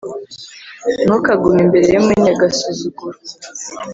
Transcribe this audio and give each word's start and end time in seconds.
Ntukagume 1.05 1.57
imbere 1.65 1.85
y’umunyagasuzuguro, 1.93 3.17